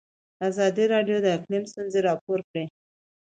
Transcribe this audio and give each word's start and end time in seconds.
ازادي 0.49 0.85
راډیو 0.93 1.17
د 1.23 1.27
اقلیم 1.37 1.63
ستونزې 1.71 1.99
راپور 2.07 2.39
کړي. 2.49 2.65